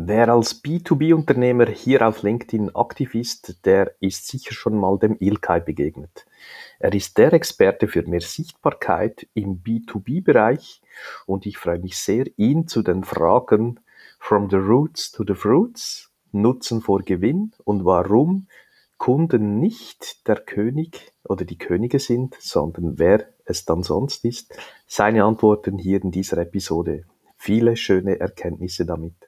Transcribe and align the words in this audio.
Wer 0.00 0.28
als 0.28 0.62
B2B-Unternehmer 0.62 1.66
hier 1.66 2.06
auf 2.06 2.22
LinkedIn 2.22 2.72
aktiv 2.76 3.16
ist, 3.16 3.66
der 3.66 3.96
ist 3.98 4.28
sicher 4.28 4.54
schon 4.54 4.78
mal 4.78 4.96
dem 4.96 5.16
Ilkay 5.18 5.58
begegnet. 5.58 6.24
Er 6.78 6.94
ist 6.94 7.18
der 7.18 7.32
Experte 7.32 7.88
für 7.88 8.04
mehr 8.04 8.20
Sichtbarkeit 8.20 9.26
im 9.34 9.60
B2B-Bereich 9.60 10.82
und 11.26 11.46
ich 11.46 11.58
freue 11.58 11.80
mich 11.80 11.98
sehr, 11.98 12.26
ihn 12.36 12.68
zu 12.68 12.82
den 12.82 13.02
Fragen 13.02 13.80
From 14.20 14.48
the 14.48 14.56
Roots 14.56 15.10
to 15.10 15.24
the 15.26 15.34
Fruits, 15.34 16.12
Nutzen 16.30 16.80
vor 16.80 17.00
Gewinn 17.00 17.50
und 17.64 17.84
warum 17.84 18.46
Kunden 18.98 19.58
nicht 19.58 20.28
der 20.28 20.36
König 20.36 21.12
oder 21.24 21.44
die 21.44 21.58
Könige 21.58 21.98
sind, 21.98 22.36
sondern 22.38 23.00
wer 23.00 23.26
es 23.46 23.64
dann 23.64 23.82
sonst 23.82 24.24
ist, 24.24 24.56
seine 24.86 25.24
Antworten 25.24 25.76
hier 25.76 26.00
in 26.00 26.12
dieser 26.12 26.38
Episode. 26.38 27.02
Viele 27.36 27.76
schöne 27.76 28.20
Erkenntnisse 28.20 28.86
damit. 28.86 29.27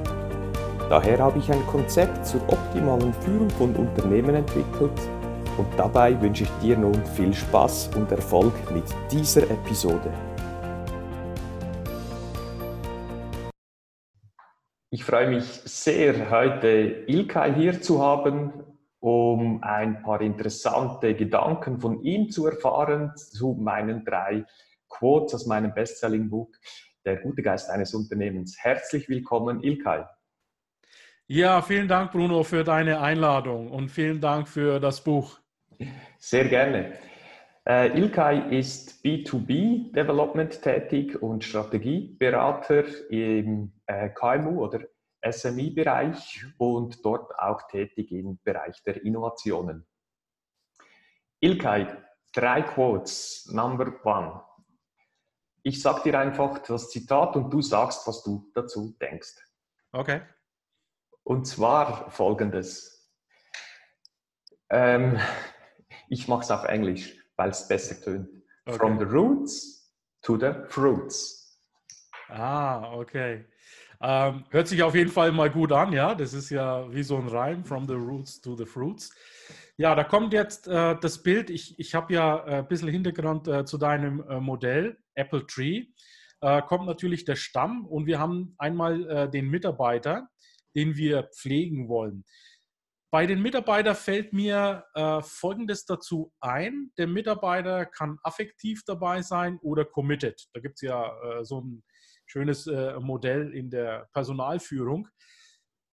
Daher 0.91 1.19
habe 1.19 1.39
ich 1.39 1.49
ein 1.49 1.65
Konzept 1.67 2.25
zur 2.25 2.41
optimalen 2.49 3.13
Führung 3.13 3.49
von 3.51 3.73
Unternehmen 3.77 4.35
entwickelt 4.35 4.91
und 5.57 5.67
dabei 5.77 6.19
wünsche 6.21 6.43
ich 6.43 6.49
dir 6.61 6.77
nun 6.77 7.05
viel 7.15 7.33
Spaß 7.33 7.91
und 7.95 8.11
Erfolg 8.11 8.51
mit 8.73 8.83
dieser 9.09 9.49
Episode. 9.49 10.11
Ich 14.89 15.05
freue 15.05 15.29
mich 15.29 15.45
sehr, 15.45 16.29
heute 16.29 17.05
Ilkay 17.07 17.53
hier 17.53 17.81
zu 17.81 18.03
haben, 18.03 18.51
um 18.99 19.63
ein 19.63 20.03
paar 20.03 20.19
interessante 20.19 21.15
Gedanken 21.15 21.79
von 21.79 22.03
ihm 22.03 22.29
zu 22.29 22.47
erfahren 22.47 23.13
zu 23.15 23.53
meinen 23.57 24.03
drei 24.03 24.43
Quotes 24.89 25.35
aus 25.35 25.45
meinem 25.45 25.73
Bestselling-Buch 25.73 26.49
Der 27.05 27.15
gute 27.15 27.41
Geist 27.41 27.69
eines 27.69 27.93
Unternehmens. 27.93 28.57
Herzlich 28.59 29.07
willkommen, 29.07 29.63
Ilkay. 29.63 30.03
Ja, 31.33 31.61
vielen 31.61 31.87
Dank, 31.87 32.11
Bruno, 32.11 32.43
für 32.43 32.65
deine 32.65 32.99
Einladung 32.99 33.71
und 33.71 33.87
vielen 33.87 34.19
Dank 34.19 34.49
für 34.49 34.81
das 34.81 35.01
Buch. 35.01 35.39
Sehr 36.19 36.49
gerne. 36.49 36.99
Äh, 37.65 37.97
Ilkay 37.97 38.59
ist 38.59 39.01
B2B 39.01 39.93
Development 39.93 40.61
tätig 40.61 41.21
und 41.21 41.45
Strategieberater 41.45 42.83
im 43.09 43.71
äh, 43.85 44.09
KMU 44.09 44.61
oder 44.61 44.81
SMI-Bereich 45.25 46.47
und 46.57 47.05
dort 47.05 47.33
auch 47.39 47.65
tätig 47.69 48.11
im 48.11 48.37
Bereich 48.43 48.83
der 48.83 49.01
Innovationen. 49.01 49.87
Ilkay, 51.39 51.87
drei 52.33 52.61
Quotes. 52.61 53.49
Number 53.53 53.93
one. 54.03 54.43
Ich 55.63 55.81
sage 55.81 56.11
dir 56.11 56.19
einfach 56.19 56.57
das 56.57 56.89
Zitat 56.89 57.37
und 57.37 57.53
du 57.53 57.61
sagst, 57.61 58.05
was 58.05 58.21
du 58.21 58.51
dazu 58.53 58.97
denkst. 58.99 59.37
Okay. 59.93 60.23
Und 61.23 61.45
zwar 61.45 62.09
folgendes. 62.11 63.11
Ähm, 64.69 65.19
ich 66.09 66.27
mache 66.27 66.41
es 66.41 66.51
auf 66.51 66.65
Englisch, 66.65 67.15
weil 67.35 67.49
es 67.49 67.67
besser 67.67 68.01
tönt. 68.01 68.29
Okay. 68.65 68.77
From 68.77 68.99
the 68.99 69.05
roots 69.05 69.93
to 70.21 70.37
the 70.37 70.53
fruits. 70.67 71.59
Ah, 72.29 72.93
okay. 72.93 73.45
Ähm, 74.01 74.45
hört 74.49 74.67
sich 74.67 74.81
auf 74.81 74.95
jeden 74.95 75.11
Fall 75.11 75.31
mal 75.31 75.49
gut 75.49 75.71
an, 75.71 75.93
ja. 75.93 76.15
Das 76.15 76.33
ist 76.33 76.49
ja 76.49 76.91
wie 76.91 77.03
so 77.03 77.17
ein 77.17 77.27
Reim, 77.27 77.63
from 77.63 77.87
the 77.87 77.93
roots 77.93 78.41
to 78.41 78.55
the 78.55 78.65
fruits. 78.65 79.13
Ja, 79.77 79.95
da 79.95 80.03
kommt 80.03 80.33
jetzt 80.33 80.67
äh, 80.67 80.95
das 80.99 81.21
Bild. 81.21 81.49
Ich, 81.49 81.77
ich 81.79 81.93
habe 81.93 82.13
ja 82.13 82.45
äh, 82.45 82.55
ein 82.59 82.67
bisschen 82.67 82.87
Hintergrund 82.89 83.47
äh, 83.47 83.65
zu 83.65 83.77
deinem 83.77 84.23
äh, 84.27 84.39
Modell, 84.39 84.97
Apple 85.15 85.45
Tree. 85.45 85.85
Äh, 86.41 86.61
kommt 86.63 86.87
natürlich 86.87 87.25
der 87.25 87.35
Stamm 87.35 87.85
und 87.85 88.07
wir 88.07 88.19
haben 88.19 88.55
einmal 88.57 89.07
äh, 89.09 89.29
den 89.29 89.49
Mitarbeiter, 89.49 90.27
den 90.75 90.95
wir 90.95 91.29
pflegen 91.35 91.87
wollen. 91.87 92.25
Bei 93.11 93.25
den 93.25 93.41
Mitarbeitern 93.41 93.95
fällt 93.95 94.31
mir 94.31 94.85
äh, 94.93 95.21
Folgendes 95.21 95.85
dazu 95.85 96.31
ein. 96.39 96.91
Der 96.97 97.07
Mitarbeiter 97.07 97.85
kann 97.85 98.17
affektiv 98.23 98.83
dabei 98.85 99.21
sein 99.21 99.59
oder 99.61 99.83
committed. 99.83 100.47
Da 100.53 100.61
gibt 100.61 100.75
es 100.75 100.81
ja 100.81 101.11
äh, 101.21 101.43
so 101.43 101.59
ein 101.59 101.83
schönes 102.25 102.67
äh, 102.67 102.97
Modell 103.01 103.53
in 103.53 103.69
der 103.69 104.07
Personalführung. 104.13 105.09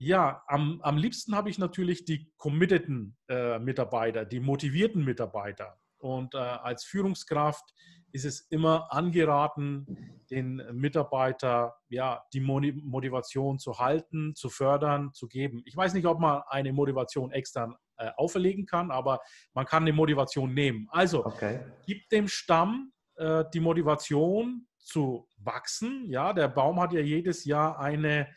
Ja, 0.00 0.44
am, 0.46 0.80
am 0.82 0.96
liebsten 0.96 1.34
habe 1.34 1.50
ich 1.50 1.58
natürlich 1.58 2.04
die 2.04 2.30
committeden 2.36 3.16
äh, 3.28 3.58
Mitarbeiter, 3.58 4.24
die 4.24 4.38
motivierten 4.38 5.04
Mitarbeiter. 5.04 5.76
Und 5.98 6.34
äh, 6.34 6.38
als 6.38 6.84
Führungskraft 6.84 7.74
ist 8.12 8.24
es 8.24 8.42
immer 8.50 8.92
angeraten, 8.92 10.07
den 10.30 10.62
Mitarbeiter 10.72 11.76
ja, 11.88 12.22
die 12.32 12.40
Motivation 12.40 13.58
zu 13.58 13.78
halten, 13.78 14.34
zu 14.34 14.48
fördern, 14.48 15.12
zu 15.12 15.28
geben. 15.28 15.62
Ich 15.64 15.76
weiß 15.76 15.94
nicht, 15.94 16.06
ob 16.06 16.20
man 16.20 16.42
eine 16.48 16.72
Motivation 16.72 17.30
extern 17.32 17.74
äh, 17.96 18.10
auferlegen 18.16 18.66
kann, 18.66 18.90
aber 18.90 19.20
man 19.54 19.66
kann 19.66 19.82
eine 19.82 19.92
Motivation 19.92 20.54
nehmen. 20.54 20.88
Also 20.90 21.24
okay. 21.24 21.60
gibt 21.86 22.12
dem 22.12 22.28
Stamm 22.28 22.92
äh, 23.16 23.44
die 23.52 23.60
Motivation 23.60 24.66
zu 24.78 25.28
wachsen. 25.38 26.06
Ja, 26.08 26.32
der 26.32 26.48
Baum 26.48 26.80
hat 26.80 26.92
ja 26.92 27.00
jedes 27.00 27.44
Jahr 27.44 27.78
eine, 27.78 28.28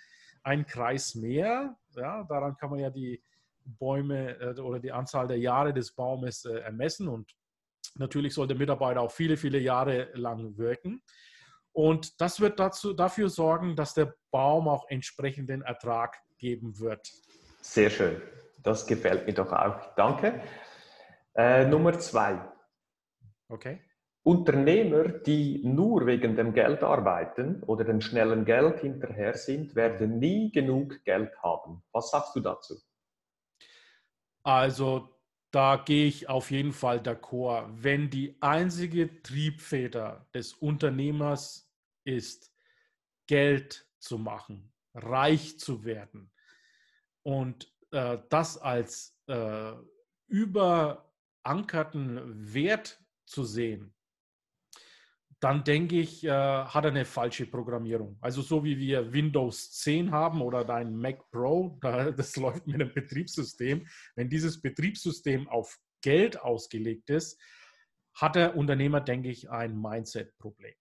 einen 0.43 0.65
Kreis 0.65 1.15
mehr. 1.15 1.77
Ja, 1.95 2.23
daran 2.23 2.55
kann 2.57 2.69
man 2.69 2.79
ja 2.79 2.89
die 2.89 3.23
Bäume 3.63 4.39
äh, 4.39 4.59
oder 4.59 4.79
die 4.79 4.91
Anzahl 4.91 5.27
der 5.27 5.39
Jahre 5.39 5.73
des 5.73 5.93
Baumes 5.93 6.45
äh, 6.45 6.59
ermessen 6.59 7.07
und 7.07 7.31
Natürlich 7.95 8.33
soll 8.33 8.47
der 8.47 8.57
Mitarbeiter 8.57 9.01
auch 9.01 9.11
viele, 9.11 9.37
viele 9.37 9.59
Jahre 9.59 10.09
lang 10.13 10.57
wirken. 10.57 11.01
Und 11.73 12.19
das 12.19 12.39
wird 12.39 12.59
dazu, 12.59 12.93
dafür 12.93 13.29
sorgen, 13.29 13.75
dass 13.75 13.93
der 13.93 14.15
Baum 14.31 14.67
auch 14.67 14.89
entsprechenden 14.89 15.61
Ertrag 15.61 16.17
geben 16.37 16.79
wird. 16.79 17.09
Sehr 17.61 17.89
schön. 17.89 18.21
Das 18.63 18.85
gefällt 18.85 19.25
mir 19.25 19.33
doch 19.33 19.51
auch. 19.51 19.95
Danke. 19.95 20.41
Äh, 21.35 21.65
Nummer 21.65 21.97
zwei. 21.99 22.39
Okay. 23.47 23.81
Unternehmer, 24.23 25.07
die 25.07 25.61
nur 25.63 26.05
wegen 26.05 26.35
dem 26.35 26.53
Geld 26.53 26.83
arbeiten 26.83 27.63
oder 27.63 27.83
dem 27.83 28.01
schnellen 28.01 28.45
Geld 28.45 28.79
hinterher 28.81 29.35
sind, 29.35 29.75
werden 29.75 30.19
nie 30.19 30.51
genug 30.51 31.03
Geld 31.05 31.35
haben. 31.41 31.81
Was 31.91 32.11
sagst 32.11 32.35
du 32.35 32.39
dazu? 32.39 32.75
Also 34.43 35.09
da 35.51 35.75
gehe 35.75 36.07
ich 36.07 36.29
auf 36.29 36.49
jeden 36.49 36.71
Fall 36.71 36.99
d'accord. 36.99 37.69
Wenn 37.75 38.09
die 38.09 38.41
einzige 38.41 39.21
Triebfeder 39.21 40.25
des 40.33 40.53
Unternehmers 40.53 41.69
ist, 42.05 42.53
Geld 43.27 43.85
zu 43.99 44.17
machen, 44.17 44.73
reich 44.93 45.59
zu 45.59 45.83
werden 45.83 46.31
und 47.23 47.69
äh, 47.91 48.17
das 48.29 48.57
als 48.57 49.19
äh, 49.27 49.73
überankerten 50.27 52.53
Wert 52.53 53.03
zu 53.25 53.43
sehen, 53.43 53.93
dann 55.41 55.63
denke 55.63 55.99
ich, 55.99 56.23
äh, 56.23 56.29
hat 56.29 56.85
er 56.85 56.91
eine 56.91 57.03
falsche 57.03 57.47
Programmierung. 57.47 58.15
Also 58.21 58.43
so 58.43 58.63
wie 58.63 58.77
wir 58.77 59.11
Windows 59.11 59.71
10 59.71 60.11
haben 60.11 60.39
oder 60.41 60.63
dein 60.63 60.95
Mac 60.95 61.29
Pro, 61.31 61.77
da, 61.81 62.11
das 62.11 62.35
läuft 62.37 62.67
mit 62.67 62.75
einem 62.75 62.93
Betriebssystem. 62.93 63.87
Wenn 64.15 64.29
dieses 64.29 64.61
Betriebssystem 64.61 65.49
auf 65.49 65.79
Geld 66.01 66.39
ausgelegt 66.39 67.09
ist, 67.09 67.41
hat 68.13 68.35
der 68.35 68.55
Unternehmer, 68.55 69.01
denke 69.01 69.29
ich, 69.29 69.49
ein 69.49 69.79
Mindset-Problem. 69.79 70.75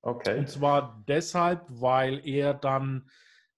Okay. 0.00 0.38
Und 0.38 0.48
zwar 0.48 1.04
deshalb, 1.06 1.66
weil 1.68 2.26
er 2.26 2.54
dann 2.54 3.10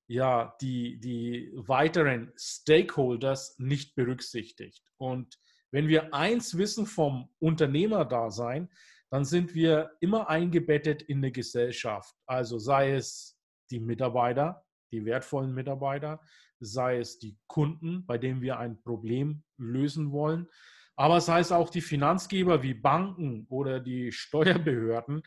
ja 0.08 0.56
die, 0.60 0.98
die 0.98 1.52
weiteren 1.54 2.32
Stakeholders 2.36 3.58
nicht 3.58 3.94
berücksichtigt. 3.94 4.82
Und 4.96 5.38
wenn 5.70 5.86
wir 5.86 6.14
eins 6.14 6.56
wissen 6.56 6.86
vom 6.86 7.28
Unternehmerdasein, 7.38 8.70
dann 9.10 9.24
sind 9.24 9.54
wir 9.54 9.90
immer 10.00 10.28
eingebettet 10.28 11.02
in 11.02 11.18
eine 11.18 11.32
Gesellschaft. 11.32 12.14
Also 12.26 12.58
sei 12.58 12.94
es 12.94 13.38
die 13.70 13.80
Mitarbeiter, 13.80 14.64
die 14.92 15.04
wertvollen 15.04 15.52
Mitarbeiter, 15.52 16.20
sei 16.60 16.98
es 16.98 17.18
die 17.18 17.38
Kunden, 17.46 18.06
bei 18.06 18.18
denen 18.18 18.40
wir 18.42 18.58
ein 18.58 18.82
Problem 18.82 19.44
lösen 19.56 20.12
wollen, 20.12 20.48
aber 20.96 21.20
sei 21.20 21.40
es 21.40 21.52
auch 21.52 21.70
die 21.70 21.80
Finanzgeber 21.80 22.62
wie 22.62 22.74
Banken 22.74 23.46
oder 23.48 23.80
die 23.80 24.12
Steuerbehörden. 24.12 25.22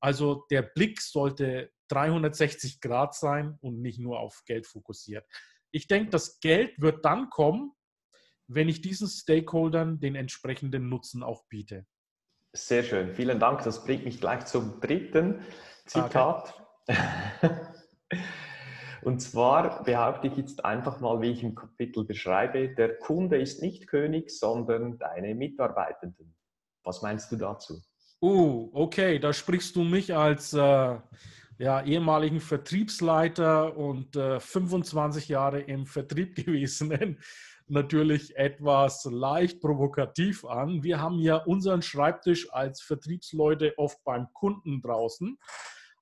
Also 0.00 0.44
der 0.50 0.62
Blick 0.62 1.00
sollte 1.00 1.72
360 1.88 2.80
Grad 2.80 3.14
sein 3.14 3.56
und 3.60 3.80
nicht 3.80 3.98
nur 4.00 4.18
auf 4.18 4.42
Geld 4.44 4.66
fokussiert. 4.66 5.24
Ich 5.70 5.86
denke, 5.86 6.10
das 6.10 6.40
Geld 6.40 6.80
wird 6.80 7.04
dann 7.04 7.30
kommen, 7.30 7.72
wenn 8.46 8.68
ich 8.68 8.80
diesen 8.80 9.08
Stakeholdern 9.08 10.00
den 10.00 10.14
entsprechenden 10.14 10.88
Nutzen 10.88 11.22
auch 11.22 11.46
biete. 11.48 11.86
Sehr 12.54 12.84
schön, 12.84 13.14
vielen 13.14 13.40
Dank. 13.40 13.62
Das 13.64 13.84
bringt 13.84 14.04
mich 14.04 14.20
gleich 14.20 14.46
zum 14.46 14.80
dritten 14.80 15.40
Zitat. 15.86 16.54
Okay. 16.86 17.50
Und 19.04 19.20
zwar 19.20 19.82
behaupte 19.84 20.28
ich 20.28 20.36
jetzt 20.36 20.64
einfach 20.64 20.98
mal, 21.00 21.20
wie 21.20 21.30
ich 21.30 21.42
im 21.42 21.54
Kapitel 21.54 22.04
beschreibe, 22.04 22.70
der 22.70 22.96
Kunde 22.96 23.38
ist 23.38 23.60
nicht 23.60 23.86
König, 23.86 24.30
sondern 24.30 24.98
deine 24.98 25.34
Mitarbeitenden. 25.34 26.34
Was 26.84 27.02
meinst 27.02 27.30
du 27.30 27.36
dazu? 27.36 27.82
Uh, 28.22 28.70
okay, 28.72 29.18
da 29.18 29.34
sprichst 29.34 29.76
du 29.76 29.84
mich 29.84 30.14
als 30.14 30.54
äh, 30.54 30.98
ja, 31.58 31.82
ehemaligen 31.84 32.40
Vertriebsleiter 32.40 33.76
und 33.76 34.16
äh, 34.16 34.40
25 34.40 35.28
Jahre 35.28 35.60
im 35.60 35.84
Vertrieb 35.84 36.34
gewesenen 36.44 37.18
natürlich 37.66 38.36
etwas 38.36 39.04
leicht 39.04 39.60
provokativ 39.60 40.44
an. 40.44 40.82
Wir 40.82 41.00
haben 41.00 41.18
ja 41.18 41.36
unseren 41.36 41.82
Schreibtisch 41.82 42.52
als 42.52 42.82
Vertriebsleute 42.82 43.74
oft 43.78 44.02
beim 44.04 44.28
Kunden 44.32 44.82
draußen. 44.82 45.38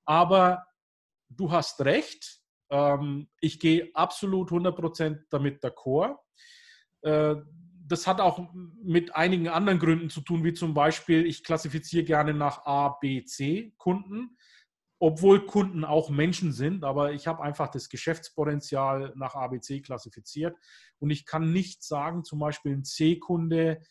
Aber 0.05 0.65
du 1.29 1.51
hast 1.51 1.81
recht, 1.81 2.41
ähm, 2.69 3.29
ich 3.39 3.59
gehe 3.59 3.89
absolut 3.93 4.51
100% 4.51 5.23
damit 5.29 5.63
d'accord. 5.63 6.17
Äh, 7.01 7.35
das 7.85 8.07
hat 8.07 8.21
auch 8.21 8.47
mit 8.53 9.15
einigen 9.15 9.49
anderen 9.49 9.79
Gründen 9.79 10.09
zu 10.09 10.21
tun, 10.21 10.43
wie 10.43 10.53
zum 10.53 10.73
Beispiel, 10.73 11.25
ich 11.25 11.43
klassifiziere 11.43 12.03
gerne 12.03 12.33
nach 12.33 12.65
A, 12.65 12.97
B, 13.01 13.23
C 13.25 13.73
Kunden, 13.77 14.37
obwohl 15.03 15.45
Kunden 15.45 15.83
auch 15.83 16.09
Menschen 16.09 16.53
sind, 16.53 16.85
aber 16.85 17.11
ich 17.11 17.27
habe 17.27 17.43
einfach 17.43 17.67
das 17.67 17.89
Geschäftspotenzial 17.89 19.11
nach 19.17 19.35
A, 19.35 19.49
B, 19.49 19.59
C 19.59 19.81
klassifiziert 19.81 20.55
und 20.99 21.09
ich 21.09 21.25
kann 21.25 21.51
nicht 21.51 21.83
sagen, 21.83 22.23
zum 22.23 22.39
Beispiel 22.39 22.71
ein 22.71 22.85
C-Kunde, 22.85 23.81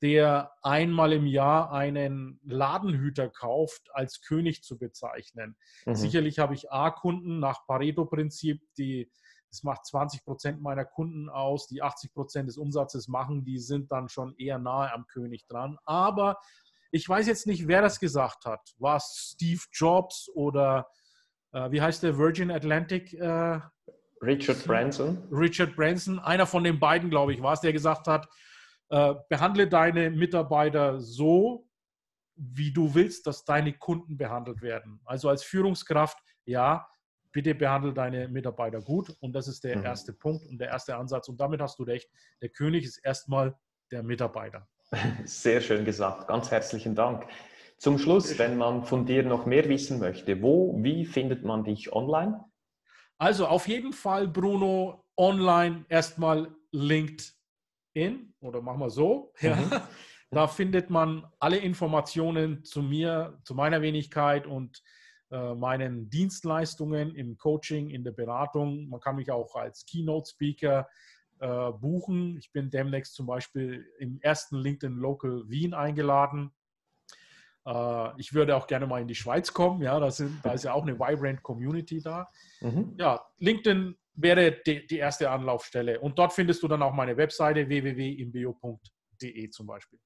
der 0.00 0.52
einmal 0.62 1.12
im 1.12 1.26
Jahr 1.26 1.72
einen 1.72 2.38
Ladenhüter 2.44 3.28
kauft, 3.28 3.90
als 3.92 4.20
König 4.20 4.62
zu 4.62 4.78
bezeichnen. 4.78 5.56
Mhm. 5.86 5.96
Sicherlich 5.96 6.38
habe 6.38 6.54
ich 6.54 6.70
A-Kunden 6.70 7.40
nach 7.40 7.66
Pareto-Prinzip, 7.66 8.62
die 8.78 9.10
das 9.50 9.64
macht 9.64 9.84
20 9.86 10.24
Prozent 10.24 10.62
meiner 10.62 10.84
Kunden 10.84 11.28
aus, 11.28 11.66
die 11.66 11.82
80 11.82 12.14
Prozent 12.14 12.48
des 12.48 12.56
Umsatzes 12.56 13.08
machen, 13.08 13.44
die 13.44 13.58
sind 13.58 13.90
dann 13.90 14.08
schon 14.08 14.36
eher 14.36 14.60
nahe 14.60 14.92
am 14.92 15.08
König 15.08 15.48
dran. 15.48 15.78
Aber 15.84 16.38
ich 16.90 17.08
weiß 17.08 17.26
jetzt 17.26 17.46
nicht, 17.46 17.68
wer 17.68 17.82
das 17.82 18.00
gesagt 18.00 18.44
hat. 18.44 18.60
War 18.78 18.96
es 18.96 19.32
Steve 19.34 19.60
Jobs 19.72 20.28
oder 20.34 20.88
äh, 21.52 21.70
wie 21.70 21.80
heißt 21.80 22.02
der 22.02 22.18
Virgin 22.18 22.50
Atlantic? 22.50 23.12
Äh, 23.14 23.60
Richard 24.22 24.64
Branson. 24.64 25.18
Richard 25.32 25.74
Branson, 25.76 26.18
einer 26.18 26.46
von 26.46 26.64
den 26.64 26.78
beiden, 26.78 27.10
glaube 27.10 27.32
ich, 27.32 27.42
war 27.42 27.54
es, 27.54 27.60
der 27.60 27.72
gesagt 27.72 28.06
hat, 28.06 28.28
äh, 28.90 29.14
behandle 29.28 29.68
deine 29.68 30.10
Mitarbeiter 30.10 31.00
so, 31.00 31.66
wie 32.36 32.72
du 32.72 32.94
willst, 32.94 33.26
dass 33.26 33.44
deine 33.44 33.72
Kunden 33.72 34.16
behandelt 34.16 34.62
werden. 34.62 35.00
Also 35.04 35.28
als 35.28 35.42
Führungskraft, 35.42 36.18
ja, 36.44 36.86
bitte 37.32 37.54
behandle 37.54 37.92
deine 37.92 38.28
Mitarbeiter 38.28 38.80
gut. 38.80 39.14
Und 39.20 39.32
das 39.32 39.48
ist 39.48 39.64
der 39.64 39.78
mhm. 39.78 39.84
erste 39.84 40.12
Punkt 40.12 40.46
und 40.46 40.58
der 40.58 40.68
erste 40.68 40.96
Ansatz. 40.96 41.28
Und 41.28 41.40
damit 41.40 41.60
hast 41.60 41.78
du 41.78 41.84
recht. 41.84 42.10
Der 42.42 42.48
König 42.48 42.84
ist 42.84 42.98
erstmal 42.98 43.56
der 43.90 44.02
Mitarbeiter. 44.02 44.68
Sehr 45.24 45.60
schön 45.60 45.84
gesagt. 45.84 46.28
Ganz 46.28 46.50
herzlichen 46.50 46.94
Dank. 46.94 47.26
Zum 47.78 47.98
Schluss, 47.98 48.38
wenn 48.38 48.58
man 48.58 48.84
von 48.84 49.06
dir 49.06 49.22
noch 49.22 49.46
mehr 49.46 49.68
wissen 49.68 49.98
möchte, 50.00 50.42
wo, 50.42 50.74
wie 50.82 51.06
findet 51.06 51.44
man 51.44 51.64
dich 51.64 51.92
online? 51.92 52.44
Also 53.18 53.46
auf 53.46 53.68
jeden 53.68 53.92
Fall, 53.92 54.28
Bruno, 54.28 55.04
online 55.16 55.84
erstmal 55.88 56.54
LinkedIn 56.72 57.40
in 57.92 58.34
oder 58.40 58.60
machen 58.60 58.80
wir 58.80 58.90
so. 58.90 59.32
Ja. 59.40 59.56
Mhm. 59.56 59.80
Da 60.32 60.46
findet 60.46 60.90
man 60.90 61.26
alle 61.40 61.56
Informationen 61.56 62.62
zu 62.62 62.82
mir, 62.82 63.40
zu 63.42 63.52
meiner 63.52 63.82
Wenigkeit 63.82 64.46
und 64.46 64.80
äh, 65.32 65.54
meinen 65.54 66.08
Dienstleistungen 66.08 67.16
im 67.16 67.36
Coaching, 67.36 67.90
in 67.90 68.04
der 68.04 68.12
Beratung. 68.12 68.88
Man 68.88 69.00
kann 69.00 69.16
mich 69.16 69.32
auch 69.32 69.56
als 69.56 69.84
Keynote-Speaker 69.86 70.88
äh, 71.40 71.72
buchen. 71.72 72.36
Ich 72.38 72.52
bin 72.52 72.70
demnächst 72.70 73.14
zum 73.14 73.26
Beispiel 73.26 73.86
im 73.98 74.20
ersten 74.20 74.56
LinkedIn 74.56 74.96
Local 74.96 75.48
Wien 75.48 75.74
eingeladen. 75.74 76.52
Äh, 77.66 78.20
ich 78.20 78.32
würde 78.32 78.56
auch 78.56 78.66
gerne 78.66 78.86
mal 78.86 79.00
in 79.00 79.08
die 79.08 79.14
Schweiz 79.14 79.52
kommen. 79.52 79.82
Ja, 79.82 79.98
da, 79.98 80.10
sind, 80.10 80.44
da 80.44 80.52
ist 80.52 80.64
ja 80.64 80.72
auch 80.72 80.82
eine 80.82 80.98
Vibrant 80.98 81.42
Community 81.42 82.00
da. 82.00 82.30
Mhm. 82.60 82.94
Ja, 82.98 83.24
LinkedIn 83.38 83.96
wäre 84.14 84.52
die, 84.66 84.86
die 84.86 84.98
erste 84.98 85.30
Anlaufstelle. 85.30 86.00
Und 86.00 86.18
dort 86.18 86.32
findest 86.32 86.62
du 86.62 86.68
dann 86.68 86.82
auch 86.82 86.92
meine 86.92 87.16
Webseite 87.16 87.68
www.imbio.de 87.68 89.50
zum 89.50 89.66
Beispiel. 89.66 89.98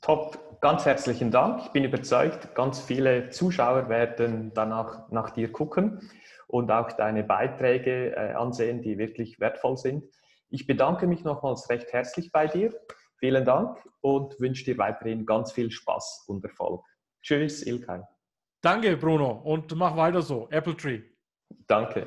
Top, 0.00 0.60
ganz 0.60 0.86
herzlichen 0.86 1.30
Dank. 1.30 1.62
Ich 1.64 1.72
bin 1.72 1.84
überzeugt, 1.84 2.54
ganz 2.54 2.80
viele 2.80 3.30
Zuschauer 3.30 3.88
werden 3.88 4.52
danach 4.54 5.10
nach 5.10 5.30
dir 5.30 5.50
gucken 5.52 6.08
und 6.46 6.70
auch 6.70 6.92
deine 6.92 7.24
Beiträge 7.24 8.16
äh, 8.16 8.32
ansehen, 8.32 8.82
die 8.82 8.96
wirklich 8.98 9.38
wertvoll 9.40 9.76
sind. 9.76 10.04
Ich 10.50 10.66
bedanke 10.66 11.06
mich 11.06 11.24
nochmals 11.24 11.68
recht 11.68 11.92
herzlich 11.92 12.32
bei 12.32 12.46
dir. 12.46 12.74
Vielen 13.18 13.44
Dank 13.44 13.76
und 14.00 14.40
wünsche 14.40 14.64
dir 14.64 14.78
weiterhin 14.78 15.26
ganz 15.26 15.52
viel 15.52 15.70
Spaß 15.70 16.24
und 16.28 16.44
Erfolg. 16.44 16.84
Tschüss, 17.22 17.66
Ilkay. 17.66 18.00
Danke, 18.62 18.96
Bruno, 18.96 19.30
und 19.44 19.74
mach 19.76 19.96
weiter 19.96 20.22
so. 20.22 20.48
Apple 20.50 20.76
Tree. 20.76 21.02
Danke. 21.66 22.06